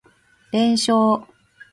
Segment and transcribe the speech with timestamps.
[0.49, 1.27] 連勝